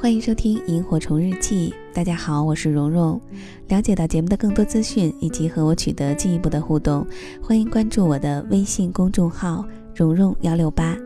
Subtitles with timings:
[0.00, 1.74] 欢迎收听《萤火虫日记》。
[1.94, 3.20] 大家好，我是蓉蓉。
[3.68, 7.06] 了解到节目的更多资讯以及和我取得进一步的互动，
[7.42, 9.62] 欢迎关注我的微信公众号
[9.94, 10.96] “蓉蓉幺六八”。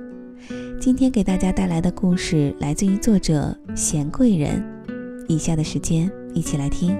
[0.80, 4.64] 今天给大家带来的故事来自于作者贤贵人。
[5.26, 6.96] 以下的时间，一起来听。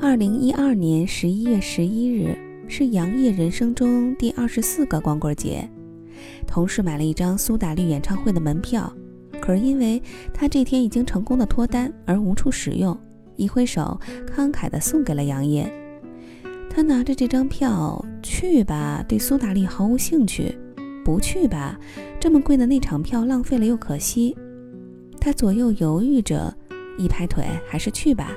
[0.00, 2.34] 二零一二年十一月十一日
[2.66, 5.68] 是杨烨人生中第二十四个光棍节。
[6.46, 8.92] 同事买了一张苏打绿演唱会的门票，
[9.40, 10.02] 可是因为
[10.32, 12.98] 他这天已经成功的脱单而无处使用，
[13.36, 15.70] 一挥手慷慨地送给了杨烨。
[16.68, 20.54] 他拿着这张票去吧，对苏打绿毫无兴趣；
[21.04, 21.78] 不去吧，
[22.20, 24.36] 这么贵的那场票浪费了又可惜。
[25.20, 26.54] 他左右犹豫着，
[26.96, 28.30] 一拍腿，还是去吧，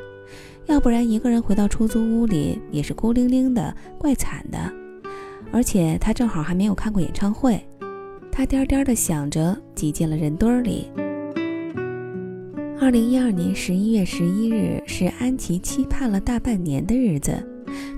[0.65, 4.57] 要不然一个人回到出租屋里也是孤零零的，怪惨的。
[5.51, 7.63] 而且他正好还没有看过演唱会。
[8.35, 10.89] 他颠颠地想着，挤进了人堆里。
[12.81, 17.31] 二零一二年十一月十一日是安琪期盼了大半年的日子，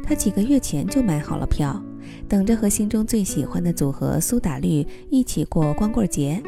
[0.03, 1.81] 他几个月前就买好了票，
[2.27, 6.43] 等着和心中最喜欢的组合苏打绿一起过光棍节。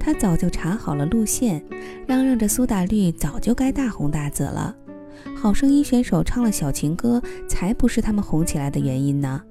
[0.00, 1.62] 他早就查好了路线，
[2.06, 4.74] 嚷嚷着苏打绿早就该大红大紫了。
[5.36, 9.42] 好声音选手唱了小情歌，才不是他们红起来的原因呢。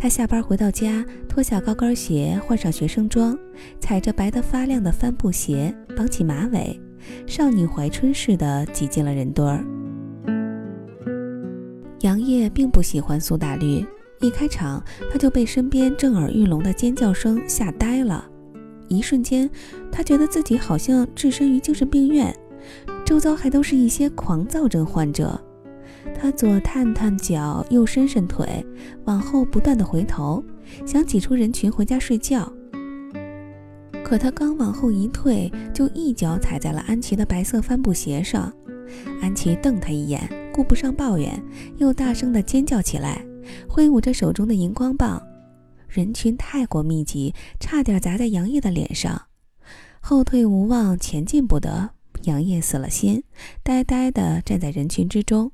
[0.00, 3.36] 他下班回到家，脱下高跟鞋，换上学生装，
[3.80, 6.80] 踩着白得发亮的帆布鞋，绑起马尾，
[7.26, 9.64] 少女怀春似的挤进了人堆儿。
[12.02, 13.84] 杨烨并不喜欢苏打绿，
[14.20, 18.24] 一开场他就被身边震耳欲聋的尖叫声吓呆了。
[18.86, 19.50] 一瞬间，
[19.90, 22.32] 他觉得自己好像置身于精神病院，
[23.04, 25.38] 周遭还都是一些狂躁症患者。
[26.20, 28.64] 他左探探脚，右伸伸腿，
[29.04, 30.42] 往后不断的回头，
[30.84, 32.52] 想挤出人群回家睡觉。
[34.04, 38.52] 可他刚往后一退，就一脚踩在了安琪的白色帆布鞋上。
[39.20, 41.40] 安琪瞪他一眼，顾不上抱怨，
[41.76, 43.24] 又大声的尖叫起来，
[43.68, 45.22] 挥舞着手中的荧光棒。
[45.88, 49.22] 人群太过密集，差点砸在杨烨的脸上。
[50.00, 51.90] 后退无望，前进不得，
[52.24, 53.22] 杨烨死了心，
[53.62, 55.52] 呆呆地站在人群之中。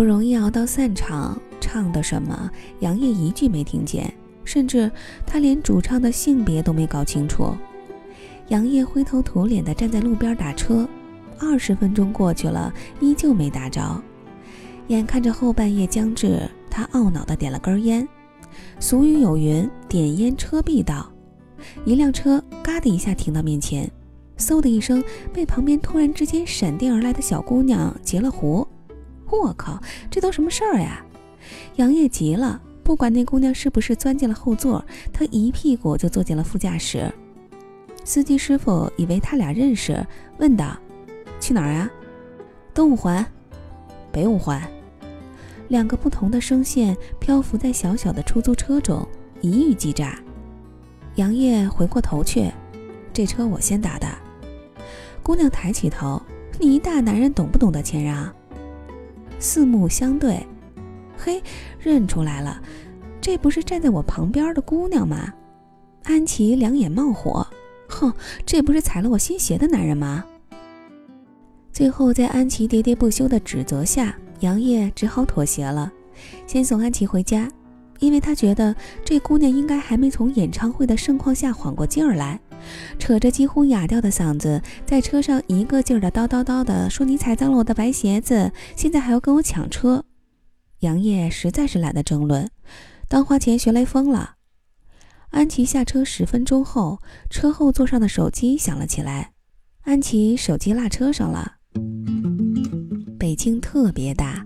[0.00, 4.10] 不容易熬到散场，唱的什么，杨烨一句没听见，
[4.44, 4.90] 甚至
[5.26, 7.54] 他连主唱的性别都没搞清楚。
[8.48, 10.88] 杨烨灰头土脸地站在路边打车，
[11.38, 14.02] 二十分钟过去了，依旧没打着。
[14.88, 18.08] 眼看着后半夜将至，他懊恼地点了根烟。
[18.78, 21.12] 俗语有云：“点烟车必到。”
[21.84, 23.86] 一辆车嘎的一下停到面前，
[24.38, 28.66] 嗖的一声，被旁边突然之间闪电而来的小姑娘截了胡。
[29.38, 29.80] 我靠，
[30.10, 31.04] 这都什么事儿呀！
[31.76, 37.12] 杨业急了，不管那姑娘是不是钻进了后座，他一屁股就坐进了副驾驶。
[38.04, 40.04] 司机师傅以为他俩认识，
[40.38, 40.76] 问道
[41.38, 41.90] ：“去哪儿啊
[42.72, 43.24] ？”“东五环，
[44.10, 44.60] 北五环。”
[45.68, 49.06] 两个不同的声线漂浮在小小的出租车中，
[49.40, 50.18] 一语即炸。
[51.16, 52.50] 杨业回过头去
[53.12, 54.06] ：“这车我先打的。”
[55.22, 56.20] 姑娘抬起头
[56.58, 58.32] ：“你一大男人懂不懂得谦让？”
[59.40, 60.46] 四目相对，
[61.16, 61.42] 嘿，
[61.80, 62.62] 认出来了，
[63.20, 65.32] 这不是站在我旁边的姑娘吗？
[66.04, 67.46] 安琪两眼冒火，
[67.88, 68.12] 哼，
[68.44, 70.24] 这不是踩了我新鞋的男人吗？
[71.72, 75.90] 最后，在安琪喋喋不休的指责下，杨烨只好妥协了，
[76.46, 77.50] 先送安琪回家，
[77.98, 82.38] 因为他觉得这姑娘应该还没从演唱会的盛况下缓过劲儿来。
[82.98, 90.04] 扯着几乎哑掉的嗓子，在车上一个劲儿的叨叨叨的说：“你踩脏了我的白鞋子，现在还要跟我抢车。”
[90.80, 92.50] 杨烨实在是懒得争论，
[93.08, 94.36] 当花钱学雷锋了。
[95.30, 99.32] 安琪下车十分钟后，车后座上的手机响了起来。
[99.82, 101.52] 安琪手机落车上了。
[103.18, 104.44] 北京特别大，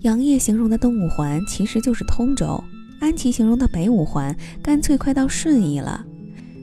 [0.00, 2.62] 杨烨形容的东五环其实就是通州，
[3.00, 6.04] 安琪形容的北五环干脆快到顺义了。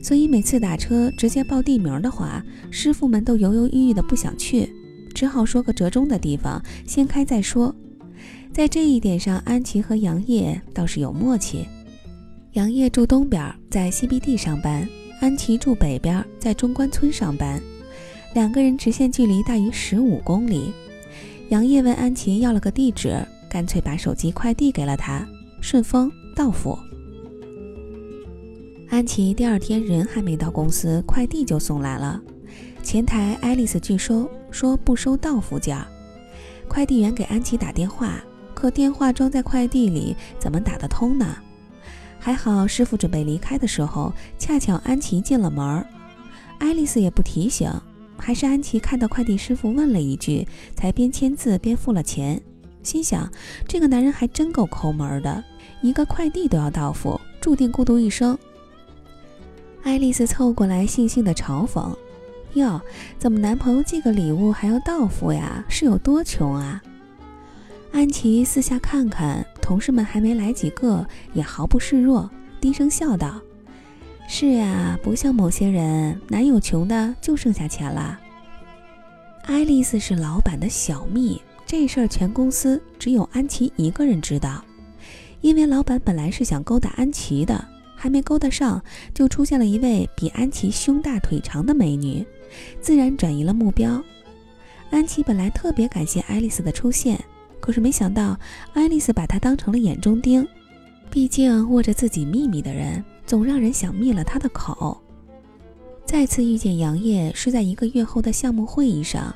[0.06, 4.72] 所以每次打车直接报地名的话，师傅们都犹犹豫豫的不想去，
[5.16, 7.75] 只好说个折中的地方，先开再说。
[8.54, 11.66] 在这一点上，安琪和杨业倒是有默契。
[12.52, 14.88] 杨业住东边，在 CBD 上班；
[15.22, 17.60] 安琪住北边，在中关村上班。
[18.36, 20.72] 两个人直线距离大于十五公里。
[21.50, 23.19] 杨业问安琪要了个地址，
[23.50, 25.28] 干脆把手机快递给了他，
[25.62, 26.78] 顺丰到付。
[28.90, 32.22] 安琪第二天人还没到公司，快递就送来了。
[32.84, 35.78] 前台爱丽丝拒收，说不收到付件。
[36.68, 38.24] 快递员给安琪打电话，
[38.54, 41.36] 可电话装在快递里，怎么打得通呢？
[42.20, 45.86] 还好师傅准备离开的时候，恰巧安琪进了门
[46.60, 47.70] 爱丽丝也不提醒，
[48.18, 52.40] 还是安琪看到快递师傅问了一句，才边签字边付了钱。
[52.84, 53.30] 心想，
[53.68, 55.44] 这个男人还真够抠门的，
[55.81, 58.38] 一个快递都要到付，注定孤独一生。
[59.86, 61.96] 爱丽丝凑过来，悻悻地嘲讽
[62.56, 62.82] ：“哟，
[63.20, 65.64] 怎么男朋友寄个礼物还要到付呀？
[65.70, 66.82] 是有多穷啊？”
[67.94, 72.28] 安琪四下看看，同事们还没来几个，也毫不示弱，
[72.60, 73.40] 低声笑道
[74.28, 78.20] ：“是呀，不像某些人，男友穷的就剩下钱了。”
[79.46, 81.40] 爱丽丝是老板的小蜜。
[81.68, 84.64] 这事儿全公司只有安琪一个人知道，
[85.42, 87.64] 因为老板本来是想勾搭安琪的，
[88.06, 88.80] 还没勾搭上，
[89.16, 92.24] 就出现了一位比安琪胸大腿长的美女，
[92.80, 94.00] 自然转移了目标。
[94.92, 97.19] 安琪本来特别感谢爱丽丝的出现，
[97.60, 98.40] 可是没想到
[98.74, 100.48] 爱丽丝把她当成了眼中钉，
[101.10, 105.02] 毕竟握着自己秘密的人，总让人想灭了他的口。
[106.06, 109.36] 再次遇见杨烨是在一个月后的项目会议上。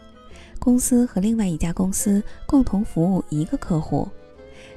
[0.60, 4.07] 公司和另外一家公司共同服务一个客户，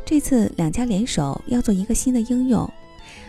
[0.03, 2.67] 这次两家联手要做一个新的应用，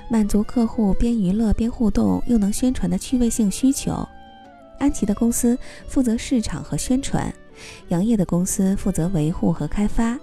[0.09, 4.07] 满足客户边娱乐边互动又能宣传的趣味性需求。
[4.79, 5.57] 安琪的公司
[5.87, 7.33] 负责市场和宣传，
[7.87, 10.19] 杨烨的公司负责维护和开发。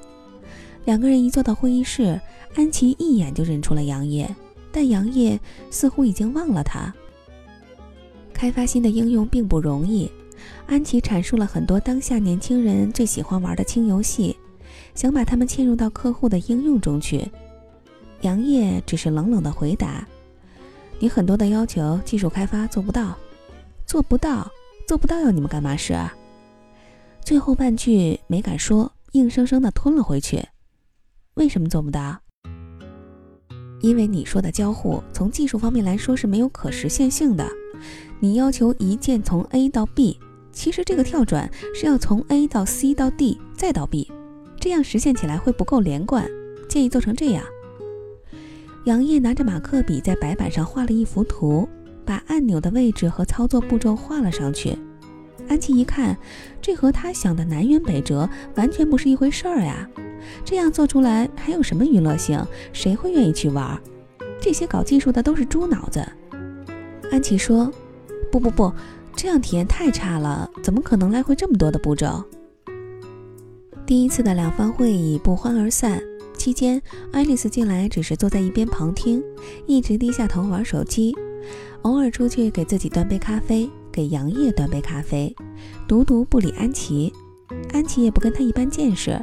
[0.84, 2.20] 两个人一坐到会议室，
[2.54, 4.28] 安琪一眼就认出了杨烨，
[4.70, 5.38] 但杨烨
[5.70, 6.92] 似乎已经忘了他。
[8.32, 10.10] 开发新的应用并不容易。
[10.66, 14.36] 安琪阐述了很多当下年轻人最喜欢玩的轻游戏，
[14.94, 17.30] 想把他们嵌入到客户的应用中去。
[18.22, 20.06] 杨烨只是冷冷的回答
[20.99, 23.17] ：“你很多的要求，技术开发做不到，
[23.87, 24.50] 做不到，
[24.87, 25.94] 做不到，要你们干嘛使？”
[27.25, 30.43] 最后半句没敢说，硬生生的吞了回去。
[31.34, 32.19] 为什么做不到？
[33.81, 37.49] 因为你说的交互，从技术方面来说是没有可实现性的。
[38.19, 40.19] 你要求一键从 A 到 B。
[40.52, 44.11] 其实这个跳转是要从 A 到 C 到 D 再到 B，
[44.58, 46.28] 这样实现起来会不够连贯。
[46.69, 47.44] 建议做成这样。
[48.84, 51.68] 杨烨拿着马克笔在白板上画了一幅图，
[52.04, 54.76] 把按钮的位置和操作步骤画了上去。
[55.48, 56.16] 安琪一看，
[56.62, 59.88] 这和他想的南辕北辙，完全不是一回事儿呀！
[60.44, 62.42] 这样做出来还有什么娱乐性？
[62.72, 63.78] 谁会愿意去玩？
[64.40, 66.06] 这些搞技术的都是猪脑子。
[67.10, 67.70] 安琪说
[68.32, 68.72] ：“不不不。”
[69.14, 72.24] 这样体验太差了，怎么可能来回这么多的步骤？
[73.84, 76.00] 第一次的两方会议不欢而散。
[76.40, 76.81] 期间，
[77.12, 79.22] 爱丽丝进来只是坐在一边旁听，
[79.66, 81.14] 一直低下头玩手机，
[81.82, 85.37] 偶尔出去给自己端杯咖啡，给杨烨端杯咖啡，
[85.87, 87.12] 独独不理安琪。
[87.75, 89.22] 安琪也不跟他一般见识。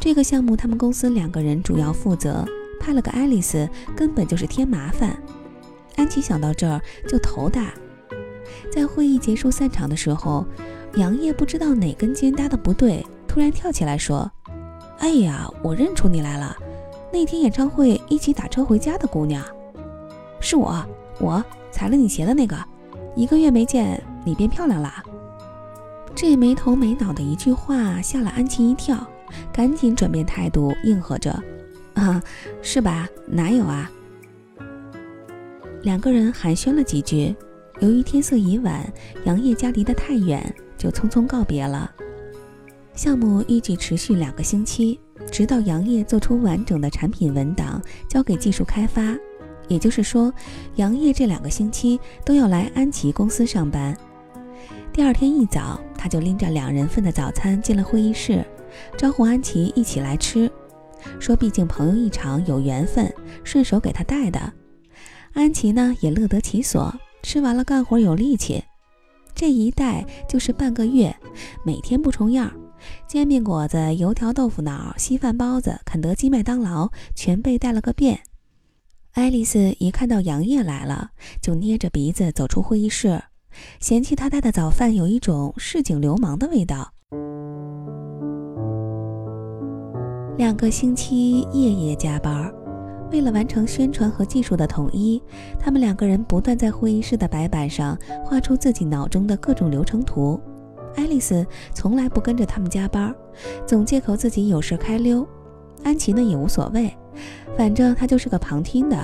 [0.00, 2.44] 这个项目他们公司两个人主要负责，
[2.80, 5.16] 派了个爱丽丝根本就是添麻烦。
[5.94, 7.72] 安琪想到这儿就头大。
[8.68, 10.44] 在会议结束散场的时候，
[10.96, 14.28] 杨烨不知道哪根筋搭的不对，突然跳起来说
[15.02, 16.56] ：“哎呀，我认出你来了，
[17.12, 19.44] 那天演唱会一起打车回家的姑娘，
[20.40, 20.80] 是我，
[21.18, 22.56] 我踩了你鞋的那个。
[23.16, 25.02] 一个月没见，你变漂亮了。”
[26.14, 29.04] 这没头没脑的一句话吓了安琪一跳，
[29.52, 31.36] 赶紧转变态度应和着
[31.94, 32.22] ：“啊，
[32.62, 33.08] 是吧？
[33.26, 33.90] 哪有啊？”
[35.82, 37.34] 两个人寒暄了几句。
[37.80, 38.80] 由于天色已晚，
[39.24, 41.90] 杨烨家离得太远，就匆匆告别了。
[42.94, 49.16] 项目预计持续两个星期，直到杨烨做出完整的产品文档交给技术开发。
[49.68, 50.32] 也就是说，
[50.74, 53.96] 杨烨这两个星期都要来安琪公司上班。
[54.92, 58.44] 第二天一早，他就拎着两人份的早餐进了会议室，
[58.98, 60.50] 招呼安琪一起来吃，
[61.18, 63.10] 说毕竟朋友一场有缘分，
[63.42, 64.52] 顺手给他带的。
[65.32, 66.94] 安琪呢也乐得其所。
[67.22, 68.62] 吃完了，干活有力气。
[69.34, 71.16] 这一带就是半个月，
[71.64, 72.52] 每天不重样，
[73.06, 78.20] 煎饼果子、油条、豆腐脑、稀饭、包子、肯德基、麦当劳，全被带了个遍。
[79.12, 81.10] 爱丽丝一看到杨烨来了，
[81.40, 83.22] 就捏着鼻子走出会议室，
[83.78, 86.92] 嫌弃他带的早饭有一种市井流氓的味道。
[90.38, 92.50] 两个星期夜夜加班。
[93.10, 95.22] 为了完成宣传和技术的统一，
[95.58, 100.40] 他们两个人不断在会议室的白板上画出自己脑中的各种流程图。
[100.96, 103.14] 爱丽丝从来不跟着他们加班，
[103.66, 105.26] 总借口自己有事开溜。
[105.84, 106.94] 安琪呢也无所谓，
[107.56, 108.96] 反正她就是个旁听的。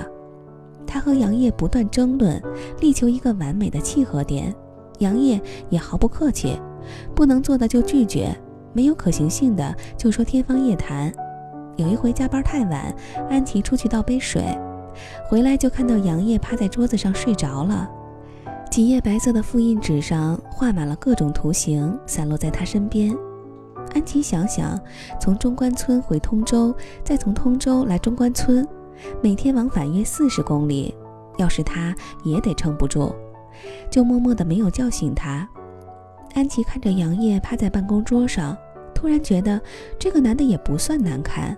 [0.87, 2.41] 她和杨烨不断争论，
[2.79, 4.53] 力求一个完美的契合点。
[4.99, 6.59] 杨烨也毫不客气，
[7.15, 8.35] 不能做的就拒绝，
[8.73, 11.11] 没有可行性的就说天方夜谭。
[11.75, 12.93] 有一回加班太晚，
[13.29, 14.43] 安琪出去倒杯水，
[15.29, 17.89] 回来就看到杨烨趴在桌子上睡着了。
[18.69, 23.15] 几页白色的复印纸上画满了各种图形，散落在他身边。
[23.95, 24.79] 安琪想想，
[25.19, 26.73] 从中关村回通州，
[27.03, 28.65] 再从通州来中关村，
[29.23, 30.93] 每天往返约四十公里，
[31.37, 33.11] 要是他也得撑不住，
[33.89, 35.49] 就默默的没有叫醒他。
[36.35, 38.55] 安琪看着杨烨趴在办公桌上，
[38.93, 39.59] 突然觉得
[39.97, 41.57] 这个男的也不算难看，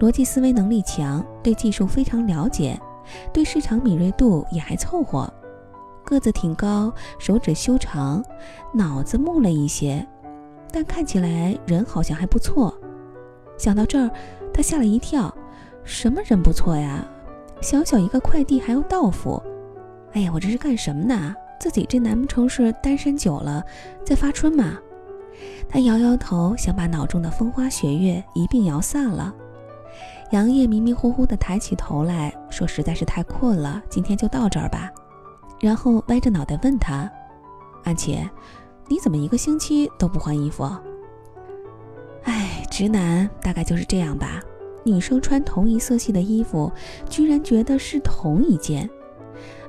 [0.00, 2.76] 逻辑思维能力强，对技术非常了解，
[3.32, 5.32] 对市场敏锐度也还凑合。
[6.08, 8.24] 个子挺高，手指修长，
[8.72, 10.06] 脑子木了一些，
[10.72, 12.74] 但看起来人好像还不错。
[13.58, 14.10] 想到这儿，
[14.50, 15.32] 他吓了一跳
[15.84, 17.04] ：“什么人不错呀？
[17.60, 19.42] 小小一个快递还要到付？
[20.14, 21.34] 哎呀，我这是干什么呢？
[21.60, 23.62] 自己这难不成是单身久了
[24.02, 24.78] 在发春吗？”
[25.68, 29.34] 他摇摇头，想把脑中的风花雪月一并摇散了。
[30.30, 34.90] 杨烨迷迷糊糊地抬起头来说：“实在是太困了，今天就到这儿吧。”
[35.60, 37.10] 然后歪着脑袋问他
[37.84, 38.18] ：“安琪，
[38.86, 40.68] 你怎么一个星期都不换衣服？”
[42.24, 44.40] 哎，直男大概就是这样吧。
[44.84, 46.70] 女生穿同一色系的衣服，
[47.08, 48.88] 居然觉得是同一件。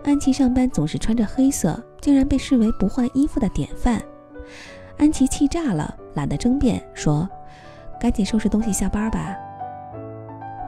[0.04, 4.02] 安琪上班总是穿着黑色，竟然被视为不换衣服的典范。
[4.98, 7.28] 安琪气炸了，懒得争辩，说
[8.00, 9.36] ：“赶紧收拾东西下班吧。”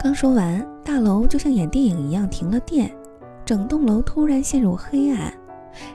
[0.02, 2.92] 刚说完，大楼就像演电影一样停了电。
[3.46, 5.34] 整栋楼突然陷入黑暗，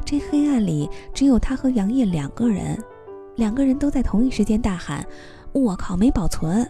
[0.05, 2.79] 这黑暗里只有他和杨烨两个人，
[3.37, 5.07] 两个人都在同一时间大喊
[5.53, 6.69] ：“我靠，没保存！”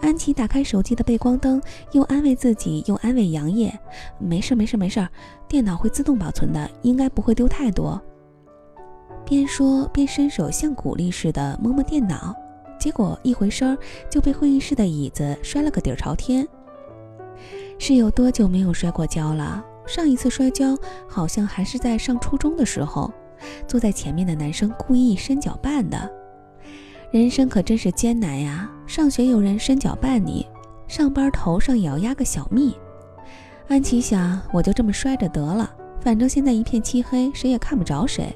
[0.00, 1.60] 安琪打开手机的背光灯，
[1.92, 3.76] 又安慰自己，又安慰杨烨
[4.18, 5.06] ：“没事，没事，没事，
[5.46, 8.00] 电脑会自动保存的，应该不会丢太多。”
[9.26, 12.34] 边说边伸手像鼓励似的摸摸电脑，
[12.80, 13.76] 结果一回身
[14.08, 16.48] 就被会议室的椅子摔了个底儿朝天。
[17.78, 19.64] 是有多久没有摔过跤了？
[19.86, 20.76] 上一次摔跤
[21.08, 23.10] 好像还是在上初中的时候，
[23.66, 26.10] 坐在前面的男生故意伸脚绊的。
[27.10, 28.68] 人生可真是艰难呀！
[28.86, 30.46] 上学有人伸脚绊你，
[30.86, 32.76] 上班头上也要压个小蜜。
[33.68, 35.70] 安琪想，我就这么摔着得了，
[36.00, 38.34] 反正现在一片漆黑，谁也看不着谁。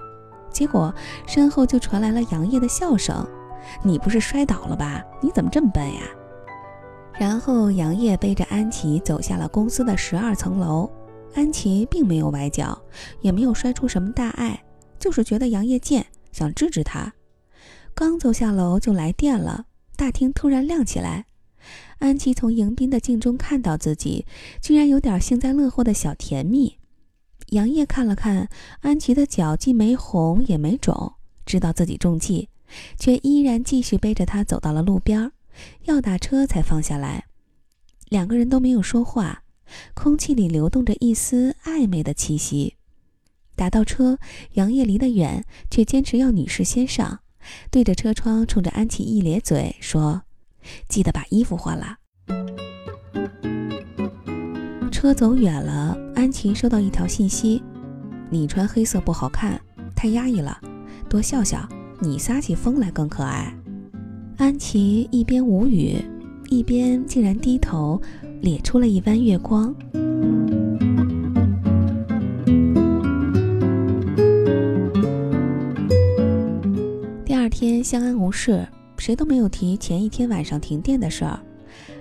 [0.50, 0.94] 结果
[1.26, 3.26] 身后就传来了杨烨的笑声
[3.82, 5.02] ：“你不是摔倒了吧？
[5.20, 6.00] 你怎么这么笨呀？”
[7.22, 10.90] 然后杨烨背着安琪走下了公司的十二层楼。
[11.34, 12.76] 安琪并没有崴脚，
[13.20, 14.60] 也没有摔出什么大碍，
[14.98, 17.14] 就是觉得杨烨贱，想治治他。
[17.94, 21.26] 刚走下楼就来电了，大厅突然亮起来。
[22.00, 24.26] 安琪从迎宾的镜中看到自己，
[24.60, 26.76] 居然有点幸灾乐祸的小甜蜜。
[27.50, 28.48] 杨烨看了看
[28.80, 31.12] 安琪的脚，既没红也没肿，
[31.46, 32.48] 知道自己中计，
[32.98, 35.30] 却依然继续背着她走到了路边儿，
[35.84, 37.26] 要打车才放下来。
[38.08, 39.42] 两个人都没有说话。
[39.94, 42.76] 空气里流动着一丝暧昧的气息。
[43.56, 44.18] 打到车，
[44.52, 47.20] 杨烨离得远，却坚持要女士先上，
[47.70, 50.24] 对着车窗冲着安琪一咧嘴说
[50.90, 51.96] ：“记得把衣服换了。”
[54.92, 57.62] 车走远了，安琪收到一条信息
[58.28, 59.58] ：“你穿黑色不好看，
[59.96, 60.60] 太压抑了，
[61.08, 61.66] 多笑笑，
[62.00, 63.56] 你撒起疯来更可爱。”
[64.36, 65.96] 安琪一边无语，
[66.48, 68.00] 一边竟然低头。
[68.42, 69.72] 咧出了一弯月光。
[77.24, 78.66] 第二天相安无事，
[78.98, 81.38] 谁都没有提前一天晚上停电的事儿。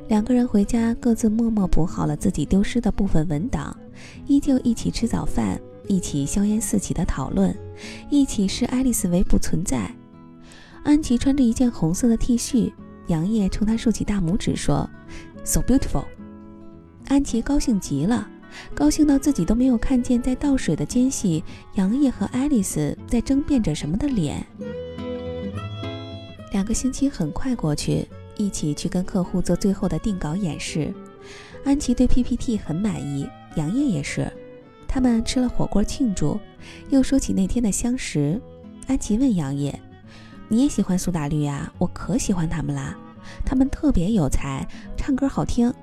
[0.07, 3.77] 两个人回家，各自默默补好了自己丢失的部分文档，
[4.25, 7.55] 依旧一起吃早饭，一起硝烟四起的讨论，
[8.09, 9.95] 一起视爱丽丝为不存在。
[10.83, 12.71] 安琪穿着一件红色的 T 恤，
[13.07, 14.89] 杨烨冲她竖起大拇指说
[15.43, 16.05] ：“So beautiful。”
[17.07, 18.27] 安琪高兴极了，
[18.73, 21.43] 高兴到自己都没有看见在倒水的间隙，
[21.75, 24.45] 杨烨和爱丽丝在争辩着什么的脸。
[26.51, 30.93] 两个星期很快过去，一起去跟客户做最后的定稿演示。
[31.63, 34.31] 安琪对 PPT 很满意，杨烨也是。
[34.88, 36.39] 他们吃了火锅庆祝，
[36.89, 38.41] 又说起那天的相识。
[38.88, 39.79] 安琪问杨烨
[40.51, 41.72] ：“你也喜欢苏打绿呀？
[41.77, 42.93] 我可喜欢他们啦，
[43.46, 44.67] 他们特别有才，
[44.98, 45.74] 唱歌好听。”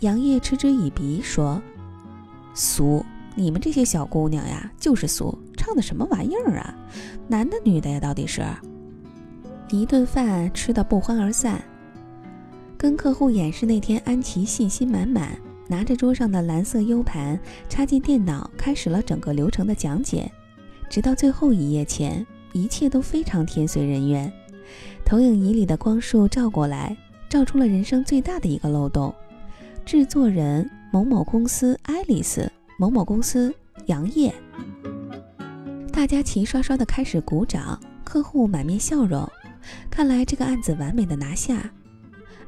[0.00, 1.62] 杨烨嗤之以鼻说
[2.52, 6.74] ：“俗，你们这些小姑娘呀，就是俗，唱的什么玩意儿啊？
[7.28, 8.44] 男的女的呀，到底是？”
[9.70, 11.62] 一顿饭吃得不欢而散。
[12.76, 20.28] 跟客户演示那天，安琪信心满满，拿着桌上的蓝色 U 盘，插进电脑，开始了整个流程的讲解。
[20.88, 24.32] 直到最后一页前，一切都非常天随人愿。
[25.04, 26.96] 投影仪里的光束照过来。
[27.28, 29.14] 照出了人生最大的一个漏洞：
[29.84, 33.54] 制作人某某公司爱丽丝，某某公司
[33.86, 34.34] 杨烨。
[35.92, 39.30] 大家齐刷刷的开始鼓掌，客户满面笑容。
[39.88, 41.70] 看来这个案子完美的拿下。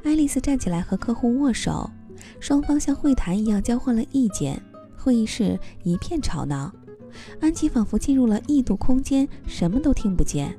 [0.02, 1.88] 爱丽丝站起来和客户握手，
[2.40, 4.60] 双方像会谈一样交换了意见。
[4.96, 6.72] 会议室一片吵闹，
[7.40, 10.56] 安琪仿佛进入了异度空间，什么都听不见。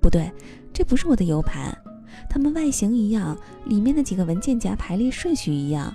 [0.00, 0.30] 不对，
[0.72, 1.76] 这不是我的 U 盘。
[2.30, 5.94] 它们外形一样，里面的几个文件夹排列顺序一样，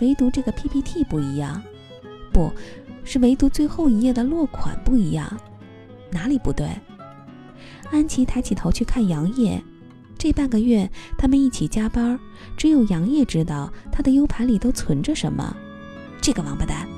[0.00, 1.62] 唯独这个 PPT 不一样。
[2.32, 2.50] 不
[3.04, 5.38] 是，唯独最后一页的落款不一样。
[6.10, 6.68] 哪里不对？
[7.90, 9.62] 安琪抬起头去看杨烨。
[10.18, 12.18] 这半个月，他们一起加班，
[12.56, 15.54] 只有杨烨知道他的 U 盘里都存着什么。
[16.20, 16.88] 这个王八蛋！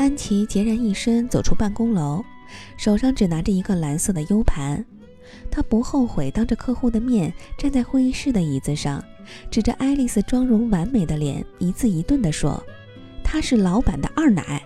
[0.00, 2.24] 安琪孑然一身走出办公楼，
[2.78, 4.82] 手上只拿着一个蓝色的 U 盘。
[5.50, 9.04] 她不后悔当着客户的面站在会议室的椅子上，
[9.50, 12.64] 指着爱丽丝妆容完美的脸，一字一顿地说
[13.22, 14.62] ：“她是老板的二奶。”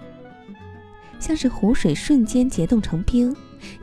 [1.18, 3.34] 像是湖水瞬间结冻成冰，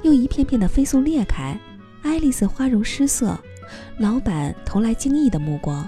[0.04, 1.60] 又一片片的飞速裂开。
[2.02, 3.38] 爱丽丝花容失色，
[3.98, 5.86] 老板投来惊异的目光。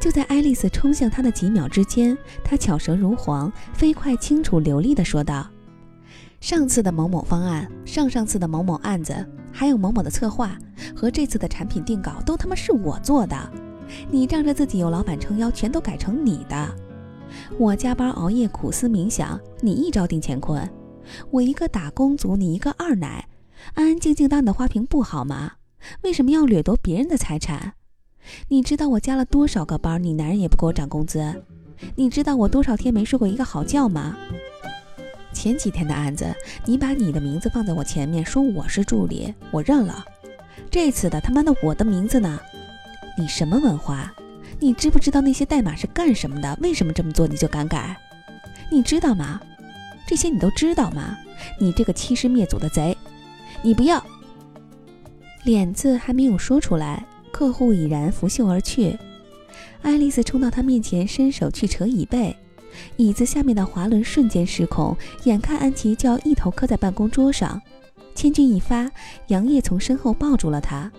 [0.00, 5.46] 就在爱丽丝冲向他的几秒之间，他巧舌如簧，飞快、清楚、流利地说道
[6.40, 9.14] ：“上次的某某方案，上上次的某某案子，
[9.52, 10.58] 还有某某的策划
[10.96, 13.36] 和这次的产品定稿，都他妈是我做的。
[14.10, 16.74] 你仗着自己有老板撑腰，全都改成你的。
[17.58, 20.66] 我加班熬夜苦思冥想，你一招定乾坤。
[21.30, 23.28] 我一个打工族，你一个二奶，
[23.74, 25.52] 安安静静当你的花瓶不好吗？
[26.04, 27.74] 为什么要掠夺别人的财产？”
[28.48, 31.42] 你知道我加了多少个班，你男人也不给我涨工资？
[31.96, 34.16] 你知道我多少天没睡过一个好觉吗？
[35.32, 36.34] 前几天的案子，
[36.66, 40.04] 你把你的名字放在我前面，说我是助理，我认了。
[40.70, 42.38] 这次的他妈的我的名字呢？
[43.16, 44.12] 你什么文化？
[44.58, 46.58] 你知不知道那些代码是干什么的？
[46.60, 47.96] 为什么这么做你就敢改？
[48.70, 49.40] 你知道吗？
[50.06, 51.16] 这些你都知道吗？
[51.58, 52.96] 你这个欺师灭祖的贼！
[53.62, 54.04] 你不要。
[55.44, 57.06] 脸字还没有说出来。
[57.40, 58.98] 客户已然拂袖而去，
[59.80, 62.36] 爱丽丝冲到他面前，伸手去扯椅背，
[62.98, 67.58] 椅子下面的滑轮瞬间失控，眼看安琪就要一头磕在办公桌上。
[68.14, 68.92] 千钧一发，
[69.28, 70.92] 杨烨从身后抱住了她，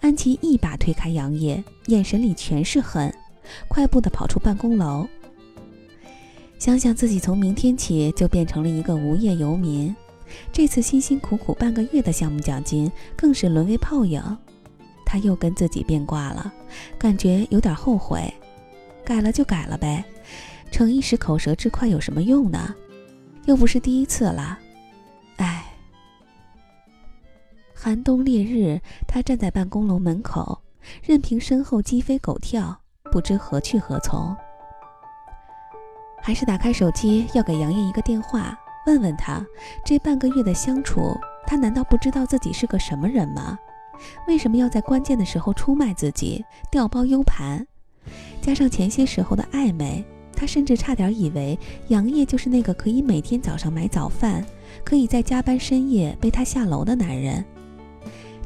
[0.00, 3.12] 安琪一把推开杨烨，眼神里全是恨，
[3.68, 5.06] 快步地跑出办公楼。
[6.58, 9.94] 想想自己从明天起就变成了一个无业游民，
[10.50, 14.22] 这次辛辛苦苦半个月的项目奖金更是沦为泡影。
[15.08, 16.52] 他又跟自己变卦了，
[16.98, 18.30] 感觉有点后悔。
[19.02, 20.04] 改了就改了呗，
[20.70, 22.74] 逞一时口舌之快有什么用呢？
[23.46, 24.58] 又不是第一次了。
[25.38, 25.64] 唉。
[27.74, 30.60] 寒冬烈日，他站在办公楼门口，
[31.02, 32.78] 任凭身后鸡飞狗跳，
[33.10, 34.36] 不知何去何从。
[36.20, 38.54] 还是打开手机，要给杨艳一个电话，
[38.86, 39.42] 问问他
[39.86, 41.16] 这半个月的相处，
[41.46, 43.58] 他难道不知道自己是个什么人吗？
[44.26, 47.66] 为什么要在关键的时候出卖自己，调包 U 盘？
[48.40, 51.58] 加上前些时候的暧昧，他甚至差点以为
[51.88, 54.44] 杨烨就是那个可以每天早上买早饭，
[54.84, 57.44] 可以在加班深夜背他下楼的男人。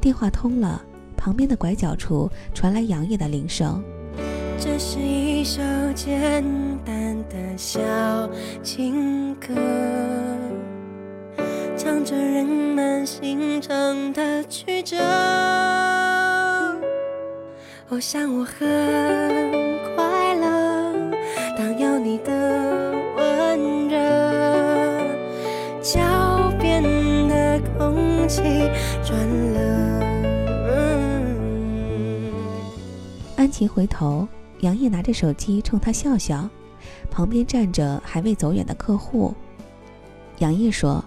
[0.01, 0.83] 电话通了，
[1.17, 3.83] 旁边的拐角处传来杨烨的铃声。
[4.59, 5.61] 这是一首
[5.95, 6.45] 简
[6.85, 7.81] 单的小
[8.63, 9.53] 情歌。
[11.85, 14.97] 唱着人们心肠的曲折，
[17.89, 18.57] 我想我很
[19.97, 21.11] 快乐，
[21.59, 22.33] 当有你的
[23.17, 23.99] 温热，
[25.83, 25.99] 脚
[26.61, 26.81] 边
[27.29, 28.43] 的空气
[29.03, 29.19] 转
[29.53, 30.01] 了。
[33.35, 34.29] 安琪回头，
[34.61, 36.49] 杨烨拿着手机冲他笑笑，
[37.11, 39.35] 旁边站着还未走远的客户。
[40.39, 41.05] 杨烨说。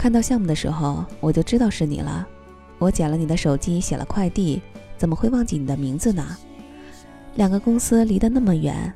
[0.00, 2.26] 看到项目的时候，我就知道是你了。
[2.78, 4.62] 我捡了你的手机，写了快递，
[4.96, 6.38] 怎么会忘记你的名字呢？
[7.34, 8.90] 两个公司离得那么远，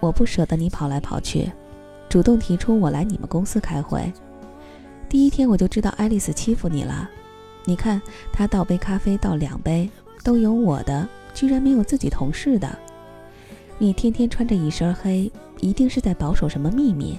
[0.00, 1.50] 我不舍得你跑来跑去，
[2.10, 4.12] 主动提出我来你们公司开会。
[5.08, 7.08] 第一天我就知道爱丽丝欺负你了。
[7.64, 7.98] 你看，
[8.30, 9.88] 她倒杯咖啡倒两杯，
[10.22, 12.68] 都有我的，居然没有自己同事的。
[13.78, 17.18] 你天天穿着一身黑，一定是在保守什么秘密。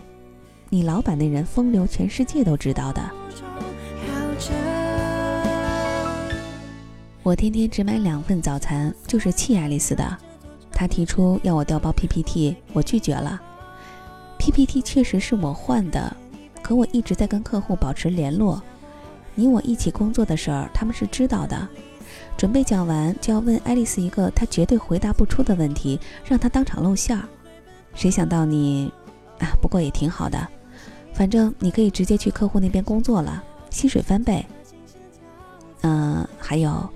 [0.69, 3.01] 你老板那人风流，全世界都知道的。
[7.23, 10.17] 我天天只买两份早餐，就是气爱丽丝的。
[10.71, 13.39] 她提出要我调包 PPT，我拒绝了。
[14.39, 16.15] PPT 确实是我换的，
[16.63, 18.61] 可我一直在跟客户保持联络。
[19.35, 21.67] 你我一起工作的事儿，他们是知道的。
[22.35, 27.23] 准备讲完就要问爱丽丝一个她绝对回答不出的问题，让她当场露馅儿。
[27.93, 28.91] 谁想到你，
[29.37, 30.47] 啊，不过也挺好的，
[31.13, 34.45] 反正你可以直接去客户那边工作了，薪水翻倍。
[35.81, 36.87] 嗯，还有，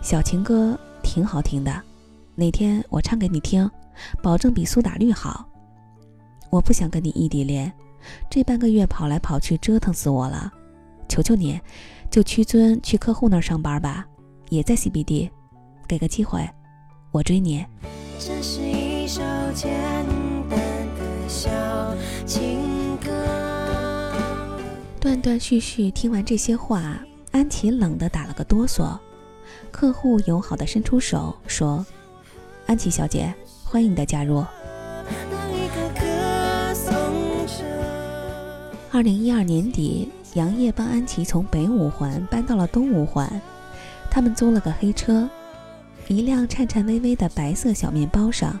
[0.00, 1.82] 小情歌挺好听的，
[2.36, 3.68] 哪天我唱给你听，
[4.22, 5.44] 保证比苏打绿好。
[6.50, 7.72] 我不想跟你异地恋，
[8.30, 10.52] 这半个月跑来跑去折腾死我了，
[11.08, 11.60] 求求你，
[12.10, 14.06] 就屈尊去客户那儿上班吧。
[14.50, 15.30] 也在 CBD，
[15.88, 16.48] 给个机会，
[17.10, 17.64] 我追你。
[18.18, 19.22] 这是一首
[19.54, 19.72] 简
[20.48, 20.58] 单
[20.94, 21.50] 的小
[22.26, 22.61] 情。
[25.02, 26.96] 断断续续听完这些话，
[27.32, 28.96] 安琪冷得打了个哆嗦。
[29.72, 31.84] 客户友好的伸出手说
[32.66, 33.34] ：“安琪小姐，
[33.64, 34.44] 欢迎你的加入。”
[38.92, 43.28] 二零一二年底，杨烨帮安琪从北五环搬到了东五环。
[44.08, 45.28] 他们租了个黑车，
[46.06, 48.56] 一辆颤颤巍巍的白色小面包上，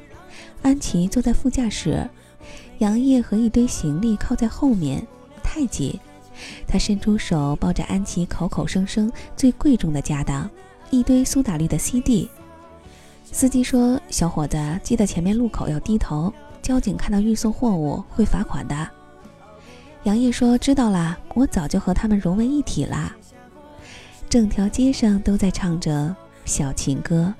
[0.62, 2.04] 安琪坐在副驾驶，
[2.78, 5.06] 杨烨和一堆行李靠在后面，
[5.40, 6.00] 太挤。
[6.66, 10.48] 他伸出手抱着安琪，口口声声最贵重的家当，
[10.90, 12.28] 一堆苏打绿的 CD。
[13.30, 18.88] 司机说：“小伙子，记得前面路口要低头，交警看到运送货物会罚款的。”
[20.04, 23.14] 杨烨说：“知道啦，我早就和他们融为一体啦。”
[24.28, 27.32] 整条街上都在唱着小情歌。